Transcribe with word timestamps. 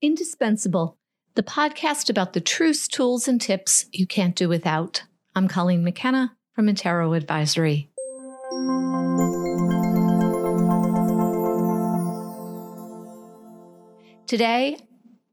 Indispensable, 0.00 0.96
the 1.34 1.42
podcast 1.42 2.08
about 2.08 2.32
the 2.32 2.40
truths, 2.40 2.86
tools, 2.86 3.26
and 3.26 3.40
tips 3.40 3.86
you 3.90 4.06
can't 4.06 4.36
do 4.36 4.48
without. 4.48 5.02
I'm 5.34 5.48
Colleen 5.48 5.82
McKenna 5.82 6.36
from 6.52 6.68
Intero 6.68 7.16
Advisory. 7.16 7.90
Today, 14.28 14.78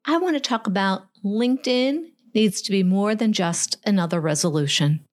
I 0.03 0.17
want 0.17 0.35
to 0.35 0.39
talk 0.39 0.65
about 0.65 1.03
LinkedIn 1.23 2.07
needs 2.33 2.63
to 2.63 2.71
be 2.71 2.81
more 2.81 3.13
than 3.13 3.33
just 3.33 3.77
another 3.85 4.19
resolution. 4.19 5.05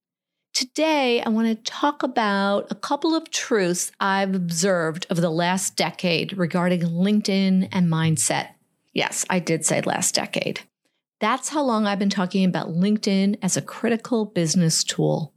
Today, 0.55 1.21
I 1.21 1.29
want 1.29 1.48
to 1.48 1.71
talk 1.71 2.03
about 2.03 2.69
a 2.71 2.75
couple 2.75 3.14
of 3.14 3.30
truths 3.30 3.93
I've 4.00 4.34
observed 4.34 5.07
over 5.11 5.21
the 5.21 5.30
last 5.30 5.77
decade 5.77 6.39
regarding 6.39 6.80
LinkedIn 6.80 7.69
and 7.71 7.93
mindset. 7.93 8.48
Yes, 8.93 9.24
I 9.30 9.38
did 9.38 9.64
say 9.64 9.80
last 9.80 10.14
decade. 10.14 10.61
That's 11.20 11.48
how 11.48 11.62
long 11.62 11.87
I've 11.87 11.98
been 11.98 12.10
talking 12.10 12.45
about 12.45 12.69
LinkedIn 12.69 13.38
as 13.42 13.56
a 13.56 13.62
critical 13.62 14.24
business 14.24 14.83
tool. 14.83 15.33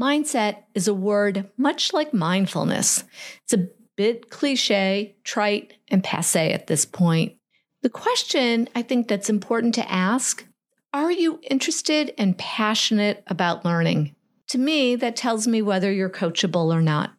Mindset 0.00 0.64
is 0.74 0.86
a 0.86 0.94
word 0.94 1.50
much 1.56 1.92
like 1.92 2.14
mindfulness. 2.14 3.04
It's 3.42 3.54
a 3.54 3.68
bit 3.96 4.30
cliche, 4.30 5.16
trite, 5.24 5.74
and 5.88 6.04
passe 6.04 6.52
at 6.52 6.68
this 6.68 6.84
point. 6.84 7.36
The 7.82 7.90
question 7.90 8.68
I 8.74 8.82
think 8.82 9.08
that's 9.08 9.30
important 9.30 9.74
to 9.76 9.90
ask 9.90 10.44
are 10.92 11.12
you 11.12 11.38
interested 11.50 12.14
and 12.16 12.38
passionate 12.38 13.22
about 13.26 13.64
learning? 13.64 14.14
To 14.48 14.58
me, 14.58 14.96
that 14.96 15.16
tells 15.16 15.46
me 15.46 15.60
whether 15.60 15.92
you're 15.92 16.08
coachable 16.08 16.74
or 16.74 16.80
not. 16.80 17.12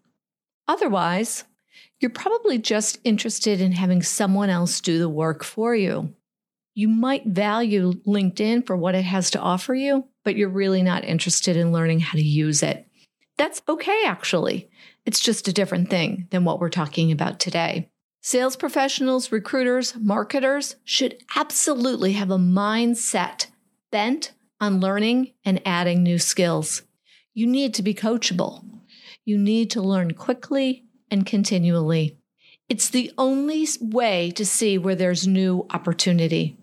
Otherwise, 0.67 1.43
you're 1.99 2.11
probably 2.11 2.57
just 2.57 2.99
interested 3.03 3.59
in 3.59 3.73
having 3.73 4.01
someone 4.01 4.49
else 4.49 4.79
do 4.79 4.99
the 4.99 5.09
work 5.09 5.43
for 5.43 5.75
you. 5.75 6.13
You 6.73 6.87
might 6.87 7.25
value 7.25 7.93
LinkedIn 8.07 8.65
for 8.65 8.77
what 8.77 8.95
it 8.95 9.03
has 9.03 9.31
to 9.31 9.39
offer 9.39 9.75
you, 9.75 10.07
but 10.23 10.35
you're 10.35 10.49
really 10.49 10.81
not 10.81 11.03
interested 11.03 11.57
in 11.57 11.73
learning 11.73 11.99
how 11.99 12.17
to 12.17 12.23
use 12.23 12.63
it. 12.63 12.87
That's 13.37 13.61
okay, 13.67 14.03
actually. 14.05 14.69
It's 15.05 15.19
just 15.19 15.47
a 15.47 15.53
different 15.53 15.89
thing 15.89 16.27
than 16.29 16.45
what 16.45 16.59
we're 16.59 16.69
talking 16.69 17.11
about 17.11 17.39
today. 17.39 17.89
Sales 18.21 18.55
professionals, 18.55 19.31
recruiters, 19.31 19.95
marketers 19.95 20.75
should 20.83 21.17
absolutely 21.35 22.13
have 22.13 22.31
a 22.31 22.37
mindset 22.37 23.47
bent 23.91 24.33
on 24.59 24.79
learning 24.79 25.33
and 25.45 25.61
adding 25.65 26.03
new 26.03 26.19
skills. 26.19 26.83
You 27.33 27.47
need 27.47 27.73
to 27.75 27.83
be 27.83 27.93
coachable. 27.93 28.63
You 29.23 29.37
need 29.37 29.71
to 29.71 29.81
learn 29.81 30.13
quickly 30.13 30.85
and 31.11 31.25
continually. 31.25 32.17
It's 32.67 32.89
the 32.89 33.11
only 33.17 33.67
way 33.81 34.31
to 34.31 34.45
see 34.45 34.77
where 34.77 34.95
there's 34.95 35.27
new 35.27 35.65
opportunity. 35.71 36.55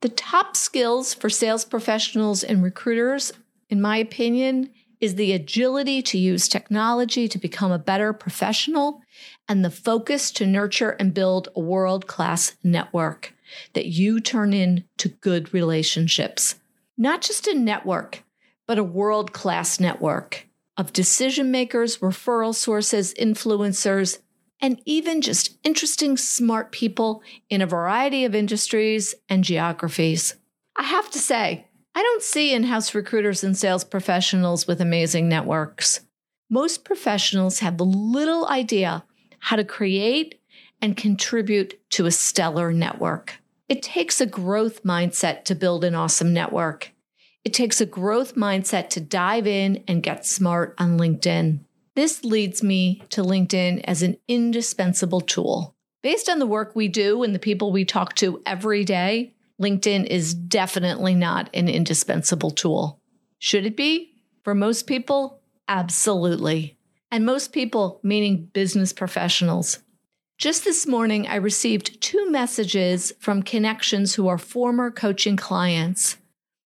The 0.00 0.08
top 0.08 0.56
skills 0.56 1.14
for 1.14 1.28
sales 1.28 1.64
professionals 1.64 2.44
and 2.44 2.62
recruiters, 2.62 3.32
in 3.68 3.80
my 3.80 3.96
opinion, 3.96 4.70
is 5.00 5.14
the 5.14 5.32
agility 5.32 6.02
to 6.02 6.18
use 6.18 6.48
technology 6.48 7.28
to 7.28 7.38
become 7.38 7.72
a 7.72 7.78
better 7.78 8.12
professional 8.12 9.02
and 9.48 9.64
the 9.64 9.70
focus 9.70 10.30
to 10.32 10.46
nurture 10.46 10.90
and 10.90 11.14
build 11.14 11.48
a 11.54 11.60
world 11.60 12.06
class 12.06 12.56
network 12.62 13.34
that 13.74 13.86
you 13.86 14.20
turn 14.20 14.52
into 14.52 15.08
good 15.08 15.52
relationships. 15.54 16.56
Not 16.96 17.22
just 17.22 17.46
a 17.46 17.54
network, 17.54 18.24
but 18.66 18.78
a 18.78 18.84
world 18.84 19.32
class 19.32 19.80
network 19.80 20.47
of 20.78 20.92
decision 20.92 21.50
makers, 21.50 21.98
referral 21.98 22.54
sources, 22.54 23.12
influencers, 23.14 24.20
and 24.60 24.80
even 24.86 25.20
just 25.20 25.58
interesting, 25.64 26.16
smart 26.16 26.72
people 26.72 27.22
in 27.50 27.60
a 27.60 27.66
variety 27.66 28.24
of 28.24 28.34
industries 28.34 29.14
and 29.28 29.44
geographies. 29.44 30.36
I 30.76 30.84
have 30.84 31.10
to 31.10 31.18
say, 31.18 31.66
I 31.94 32.02
don't 32.02 32.22
see 32.22 32.54
in 32.54 32.64
house 32.64 32.94
recruiters 32.94 33.42
and 33.42 33.56
sales 33.56 33.84
professionals 33.84 34.66
with 34.66 34.80
amazing 34.80 35.28
networks. 35.28 36.00
Most 36.48 36.84
professionals 36.84 37.58
have 37.58 37.80
little 37.80 38.46
idea 38.46 39.04
how 39.40 39.56
to 39.56 39.64
create 39.64 40.40
and 40.80 40.96
contribute 40.96 41.78
to 41.90 42.06
a 42.06 42.12
stellar 42.12 42.72
network. 42.72 43.38
It 43.68 43.82
takes 43.82 44.20
a 44.20 44.26
growth 44.26 44.84
mindset 44.84 45.44
to 45.44 45.54
build 45.54 45.84
an 45.84 45.94
awesome 45.94 46.32
network. 46.32 46.92
It 47.44 47.54
takes 47.54 47.80
a 47.80 47.86
growth 47.86 48.34
mindset 48.34 48.90
to 48.90 49.00
dive 49.00 49.46
in 49.46 49.82
and 49.88 50.02
get 50.02 50.26
smart 50.26 50.74
on 50.78 50.98
LinkedIn. 50.98 51.60
This 51.94 52.22
leads 52.24 52.62
me 52.62 53.02
to 53.10 53.22
LinkedIn 53.22 53.82
as 53.84 54.02
an 54.02 54.18
indispensable 54.28 55.20
tool. 55.20 55.74
Based 56.02 56.28
on 56.28 56.38
the 56.38 56.46
work 56.46 56.76
we 56.76 56.88
do 56.88 57.22
and 57.22 57.34
the 57.34 57.40
people 57.40 57.72
we 57.72 57.84
talk 57.84 58.14
to 58.16 58.40
every 58.46 58.84
day, 58.84 59.34
LinkedIn 59.60 60.06
is 60.06 60.34
definitely 60.34 61.14
not 61.14 61.50
an 61.52 61.68
indispensable 61.68 62.50
tool. 62.50 63.00
Should 63.38 63.66
it 63.66 63.76
be? 63.76 64.12
For 64.44 64.54
most 64.54 64.86
people, 64.86 65.40
absolutely. 65.66 66.78
And 67.10 67.26
most 67.26 67.52
people, 67.52 68.00
meaning 68.02 68.50
business 68.52 68.92
professionals. 68.92 69.80
Just 70.38 70.64
this 70.64 70.86
morning, 70.86 71.26
I 71.26 71.36
received 71.36 72.00
two 72.00 72.30
messages 72.30 73.12
from 73.18 73.42
connections 73.42 74.14
who 74.14 74.28
are 74.28 74.38
former 74.38 74.92
coaching 74.92 75.36
clients. 75.36 76.16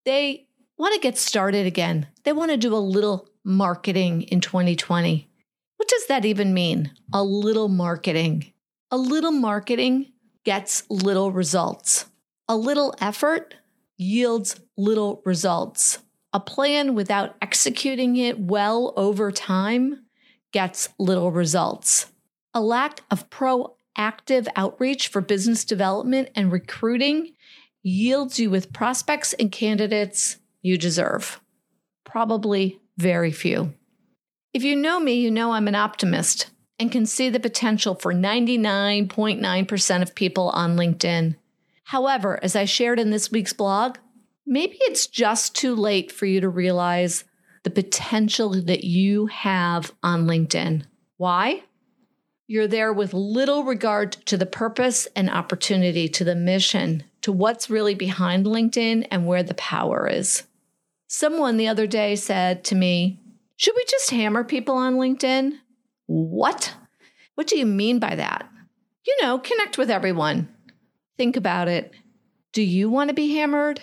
They 0.05 0.49
want 0.81 0.95
to 0.95 1.01
get 1.01 1.19
started 1.19 1.67
again. 1.67 2.07
They 2.25 2.33
want 2.33 2.51
to 2.53 2.57
do 2.57 2.75
a 2.75 2.79
little 2.79 3.29
marketing 3.45 4.23
in 4.23 4.41
2020. 4.41 5.29
What 5.77 5.89
does 5.89 6.07
that 6.07 6.25
even 6.25 6.55
mean? 6.55 6.91
A 7.13 7.23
little 7.23 7.69
marketing. 7.69 8.53
A 8.91 8.97
little 8.97 9.31
marketing 9.31 10.13
gets 10.43 10.85
little 10.89 11.33
results. 11.33 12.07
A 12.49 12.57
little 12.57 12.95
effort 12.99 13.57
yields 13.99 14.59
little 14.79 15.21
results. 15.27 15.99
A 16.33 16.41
plan 16.41 16.95
without 16.95 17.37
executing 17.43 18.17
it 18.17 18.39
well 18.39 18.95
over 18.97 19.31
time 19.31 20.07
gets 20.51 20.89
little 20.99 21.31
results. 21.31 22.11
A 22.55 22.61
lack 22.63 23.03
of 23.11 23.29
proactive 23.29 24.49
outreach 24.57 25.09
for 25.09 25.21
business 25.21 25.67
development 25.67 26.31
and 26.35 26.51
recruiting 26.51 27.33
yields 27.83 28.39
you 28.39 28.49
with 28.49 28.73
prospects 28.73 29.35
and 29.35 29.53
candidates 29.53 30.39
you 30.63 30.79
deserve? 30.79 31.41
Probably 32.05 32.81
very 32.97 33.33
few. 33.33 33.75
If 34.53 34.63
you 34.65 34.77
know 34.77 34.99
me, 35.01 35.15
you 35.15 35.31
know 35.31 35.53
I'm 35.53 35.69
an 35.69 35.75
optimist 35.75 36.51
and 36.79 36.91
can 36.91 37.07
see 37.07 37.29
the 37.29 37.39
potential 37.39 37.95
for 37.95 38.13
99.9% 38.13 40.03
of 40.03 40.15
people 40.15 40.51
on 40.51 40.77
LinkedIn. 40.77 41.37
However, 41.85 42.39
as 42.43 42.57
I 42.57 42.65
shared 42.65 42.99
in 42.99 43.11
this 43.11 43.31
week's 43.31 43.53
blog, 43.53 43.99
maybe 44.47 44.77
it's 44.81 45.07
just 45.07 45.55
too 45.55 45.75
late 45.75 46.11
for 46.11 46.27
you 46.27 46.41
to 46.41 46.49
realize 46.49 47.25
the 47.63 47.71
potential 47.71 48.51
that 48.63 48.85
you 48.85 49.27
have 49.27 49.93
on 50.03 50.27
LinkedIn. 50.27 50.85
Why? 51.17 51.63
You're 52.47 52.67
there 52.67 52.93
with 52.93 53.15
little 53.15 53.65
regard 53.65 54.13
to 54.27 54.37
the 54.37 54.47
purpose 54.47 55.07
and 55.15 55.31
opportunity, 55.31 56.09
to 56.09 56.25
the 56.25 56.35
mission, 56.35 57.05
to 57.21 57.31
what's 57.31 57.71
really 57.71 57.95
behind 57.95 58.47
LinkedIn 58.47 59.07
and 59.11 59.27
where 59.27 59.43
the 59.43 59.55
power 59.55 60.09
is. 60.09 60.45
Someone 61.13 61.57
the 61.57 61.67
other 61.67 61.89
day 61.89 62.15
said 62.15 62.63
to 62.63 62.77
me, 62.77 63.19
Should 63.57 63.75
we 63.75 63.85
just 63.91 64.11
hammer 64.11 64.45
people 64.45 64.77
on 64.77 64.95
LinkedIn? 64.95 65.55
What? 66.07 66.73
What 67.35 67.49
do 67.49 67.59
you 67.59 67.67
mean 67.67 67.99
by 67.99 68.15
that? 68.15 68.49
You 69.05 69.17
know, 69.21 69.41
connect 69.41 69.77
with 69.77 69.91
everyone. 69.91 70.55
Think 71.19 71.37
about 71.37 71.67
it. 71.67 71.93
Do 72.53 72.63
you 72.63 72.89
want 72.89 73.09
to 73.09 73.15
be 73.15 73.35
hammered? 73.35 73.81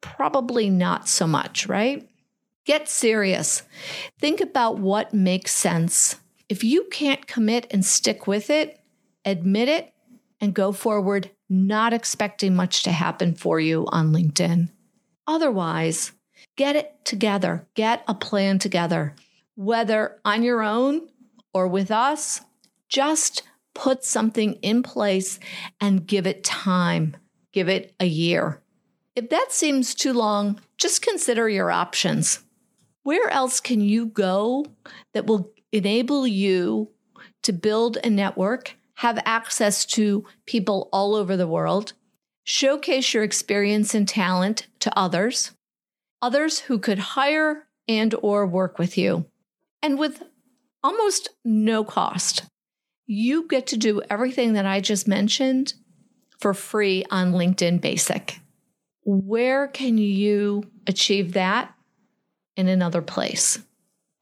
Probably 0.00 0.70
not 0.70 1.08
so 1.08 1.26
much, 1.26 1.66
right? 1.66 2.08
Get 2.64 2.88
serious. 2.88 3.64
Think 4.20 4.40
about 4.40 4.78
what 4.78 5.12
makes 5.12 5.50
sense. 5.52 6.20
If 6.48 6.62
you 6.62 6.84
can't 6.84 7.26
commit 7.26 7.66
and 7.72 7.84
stick 7.84 8.28
with 8.28 8.48
it, 8.48 8.78
admit 9.24 9.68
it 9.68 9.92
and 10.40 10.54
go 10.54 10.70
forward, 10.70 11.32
not 11.48 11.92
expecting 11.92 12.54
much 12.54 12.84
to 12.84 12.92
happen 12.92 13.34
for 13.34 13.58
you 13.58 13.86
on 13.88 14.12
LinkedIn. 14.12 14.68
Otherwise, 15.26 16.12
Get 16.56 16.76
it 16.76 17.04
together, 17.04 17.66
get 17.74 18.04
a 18.06 18.14
plan 18.14 18.58
together, 18.58 19.14
whether 19.54 20.20
on 20.24 20.42
your 20.42 20.62
own 20.62 21.08
or 21.52 21.68
with 21.68 21.90
us. 21.90 22.40
Just 22.88 23.42
put 23.74 24.04
something 24.04 24.54
in 24.54 24.82
place 24.82 25.40
and 25.80 26.06
give 26.06 26.26
it 26.26 26.44
time. 26.44 27.16
Give 27.52 27.68
it 27.68 27.94
a 28.00 28.06
year. 28.06 28.60
If 29.16 29.30
that 29.30 29.52
seems 29.52 29.94
too 29.94 30.12
long, 30.12 30.60
just 30.76 31.02
consider 31.02 31.48
your 31.48 31.70
options. 31.70 32.40
Where 33.02 33.28
else 33.30 33.60
can 33.60 33.80
you 33.80 34.06
go 34.06 34.66
that 35.12 35.26
will 35.26 35.52
enable 35.72 36.26
you 36.26 36.90
to 37.42 37.52
build 37.52 37.98
a 38.02 38.10
network, 38.10 38.76
have 38.94 39.22
access 39.24 39.84
to 39.84 40.24
people 40.46 40.88
all 40.92 41.14
over 41.14 41.36
the 41.36 41.46
world, 41.46 41.92
showcase 42.44 43.12
your 43.14 43.22
experience 43.22 43.94
and 43.94 44.08
talent 44.08 44.66
to 44.80 44.98
others, 44.98 45.52
others 46.24 46.60
who 46.60 46.78
could 46.78 46.98
hire 46.98 47.66
and 47.86 48.14
or 48.22 48.46
work 48.46 48.78
with 48.78 48.96
you. 48.96 49.26
And 49.82 49.98
with 49.98 50.22
almost 50.82 51.28
no 51.44 51.84
cost, 51.84 52.44
you 53.06 53.46
get 53.46 53.66
to 53.66 53.76
do 53.76 54.00
everything 54.08 54.54
that 54.54 54.64
I 54.64 54.80
just 54.80 55.06
mentioned 55.06 55.74
for 56.40 56.54
free 56.54 57.04
on 57.10 57.32
LinkedIn 57.32 57.82
Basic. 57.82 58.40
Where 59.04 59.68
can 59.68 59.98
you 59.98 60.64
achieve 60.86 61.34
that? 61.34 61.74
In 62.56 62.68
another 62.68 63.02
place. 63.02 63.58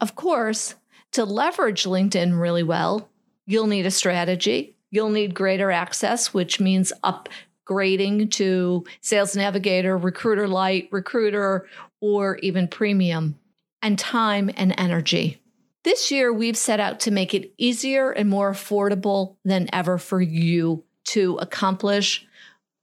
Of 0.01 0.17
course, 0.17 0.75
to 1.13 1.25
leverage 1.25 1.85
LinkedIn 1.85 2.41
really 2.41 2.65
well, 2.65 3.11
you'll 3.47 3.69
need 3.69 3.87
a 3.87 3.91
strategy. 3.93 4.75
You'll 4.91 5.11
need 5.11 5.35
greater 5.35 5.71
access, 5.71 6.35
which 6.35 6.59
means 6.59 6.93
upgrading 7.05 8.33
to 8.33 8.85
Sales 9.03 9.37
Navigator, 9.37 9.97
Recruiter 9.97 10.49
Lite, 10.49 10.89
Recruiter, 10.91 11.69
or 12.03 12.37
even 12.39 12.69
Premium, 12.69 13.39
and 13.81 13.99
time 13.99 14.51
and 14.57 14.75
energy. 14.77 15.41
This 15.85 16.11
year, 16.11 16.33
we've 16.33 16.57
set 16.57 16.81
out 16.81 17.01
to 17.01 17.11
make 17.11 17.33
it 17.33 17.55
easier 17.57 18.11
and 18.11 18.29
more 18.29 18.53
affordable 18.53 19.37
than 19.45 19.69
ever 19.73 19.97
for 19.99 20.21
you 20.21 20.85
to 21.05 21.39
accomplish 21.39 22.27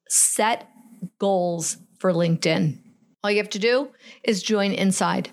set 0.09 0.67
goals 1.19 1.77
for 1.99 2.11
LinkedIn. 2.11 2.79
All 3.23 3.29
you 3.29 3.37
have 3.37 3.49
to 3.51 3.59
do 3.59 3.89
is 4.23 4.41
join 4.41 4.71
Inside, 4.71 5.29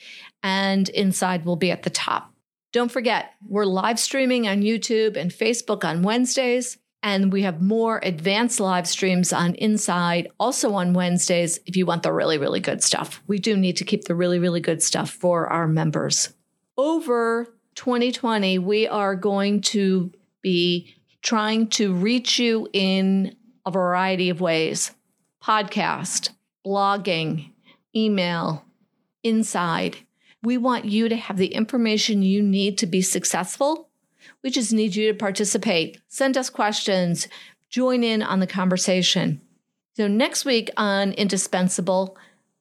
and 0.43 0.89
Inside 0.89 1.45
will 1.45 1.55
be 1.55 1.71
at 1.71 1.85
the 1.85 1.91
top. 1.91 2.35
Don't 2.73 2.91
forget, 2.91 3.35
we're 3.47 3.67
live 3.67 4.01
streaming 4.01 4.49
on 4.49 4.63
YouTube 4.63 5.17
and 5.17 5.31
Facebook 5.31 5.85
on 5.85 6.03
Wednesdays, 6.03 6.77
and 7.05 7.33
we 7.33 7.43
have 7.43 7.63
more 7.63 8.01
advanced 8.03 8.59
live 8.59 8.89
streams 8.89 9.33
on 9.33 9.55
Inside 9.55 10.27
also 10.41 10.75
on 10.75 10.93
Wednesdays 10.93 11.61
if 11.67 11.77
you 11.77 11.87
want 11.87 12.03
the 12.03 12.13
really, 12.13 12.37
really 12.37 12.59
good 12.59 12.83
stuff. 12.83 13.23
We 13.29 13.39
do 13.39 13.57
need 13.57 13.77
to 13.77 13.85
keep 13.85 14.07
the 14.07 14.17
really, 14.17 14.41
really 14.41 14.61
good 14.61 14.83
stuff 14.83 15.09
for 15.09 15.47
our 15.47 15.69
members. 15.69 16.35
Over 16.77 17.55
2020, 17.75 18.59
we 18.59 18.87
are 18.87 19.15
going 19.15 19.61
to 19.63 20.13
be 20.43 20.95
trying 21.23 21.69
to 21.69 21.93
reach 21.93 22.39
you 22.39 22.69
in 22.73 23.37
a 23.67 23.71
variety 23.71 24.31
of 24.31 24.41
ways 24.41 24.93
podcast, 25.43 26.31
blogging, 26.67 27.51
email, 27.95 28.65
inside. 29.23 29.97
We 30.43 30.57
want 30.57 30.85
you 30.87 31.09
to 31.09 31.17
have 31.17 31.37
the 31.37 31.55
information 31.55 32.23
you 32.23 32.43
need 32.43 32.79
to 32.79 32.87
be 32.87 33.03
successful. 33.03 33.89
We 34.43 34.51
just 34.51 34.73
need 34.73 34.95
you 34.95 35.13
to 35.13 35.19
participate, 35.19 36.01
send 36.09 36.37
us 36.37 36.51
questions, 36.51 37.29
join 37.69 38.03
in 38.03 38.23
on 38.23 38.41
the 38.41 38.47
conversation. 38.47 39.41
So, 39.95 40.09
next 40.09 40.45
week 40.45 40.71
on 40.77 41.13
Indispensable, 41.13 42.17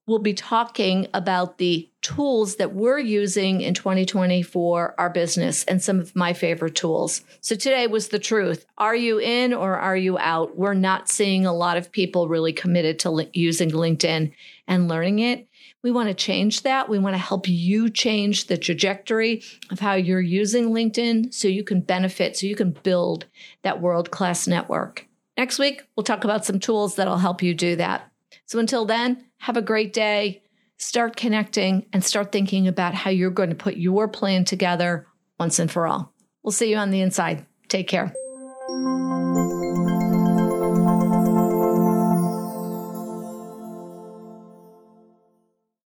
we'll 0.09 0.17
be 0.17 0.33
talking 0.33 1.07
about 1.13 1.59
the 1.59 1.87
tools 2.01 2.55
that 2.55 2.73
we're 2.73 2.97
using 2.97 3.61
in 3.61 3.75
2020 3.75 4.41
for 4.41 4.95
our 4.97 5.11
business 5.11 5.63
and 5.65 5.83
some 5.83 5.99
of 5.99 6.15
my 6.15 6.33
favorite 6.33 6.73
tools. 6.73 7.21
So 7.41 7.55
today 7.55 7.85
was 7.85 8.07
the 8.07 8.17
truth. 8.17 8.65
Are 8.79 8.95
you 8.95 9.19
in 9.19 9.53
or 9.53 9.75
are 9.77 9.95
you 9.95 10.17
out? 10.17 10.57
We're 10.57 10.73
not 10.73 11.09
seeing 11.09 11.45
a 11.45 11.53
lot 11.53 11.77
of 11.77 11.91
people 11.91 12.27
really 12.27 12.53
committed 12.53 12.97
to 12.99 13.11
li- 13.11 13.29
using 13.33 13.69
LinkedIn 13.69 14.33
and 14.67 14.87
learning 14.87 15.19
it. 15.19 15.47
We 15.83 15.91
want 15.91 16.09
to 16.09 16.15
change 16.15 16.63
that. 16.63 16.89
We 16.89 16.97
want 16.97 17.13
to 17.13 17.19
help 17.19 17.47
you 17.47 17.87
change 17.89 18.47
the 18.47 18.57
trajectory 18.57 19.43
of 19.69 19.79
how 19.79 19.93
you're 19.93 20.19
using 20.19 20.71
LinkedIn 20.71 21.35
so 21.35 21.47
you 21.47 21.63
can 21.63 21.81
benefit, 21.81 22.35
so 22.35 22.47
you 22.47 22.55
can 22.55 22.71
build 22.71 23.27
that 23.61 23.79
world 23.79 24.09
class 24.09 24.47
network. 24.47 25.07
Next 25.37 25.59
week, 25.59 25.83
we'll 25.95 26.03
talk 26.03 26.23
about 26.23 26.45
some 26.45 26.59
tools 26.59 26.95
that'll 26.95 27.17
help 27.17 27.43
you 27.43 27.53
do 27.53 27.75
that. 27.75 28.11
So 28.45 28.57
until 28.57 28.85
then, 28.85 29.28
have 29.39 29.57
a 29.57 29.61
great 29.61 29.93
day. 29.93 30.43
Start 30.77 31.15
connecting 31.15 31.85
and 31.91 32.03
start 32.03 32.31
thinking 32.31 32.67
about 32.67 32.93
how 32.93 33.09
you're 33.09 33.31
going 33.31 33.49
to 33.49 33.55
put 33.55 33.75
your 33.75 34.07
plan 34.07 34.45
together 34.45 35.07
once 35.39 35.59
and 35.59 35.69
for 35.69 35.87
all. 35.87 36.13
We'll 36.43 36.51
see 36.51 36.69
you 36.69 36.77
on 36.77 36.91
the 36.91 37.01
inside. 37.01 37.45
Take 37.67 37.87
care. 37.87 38.13